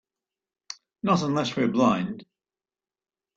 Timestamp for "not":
1.03-1.21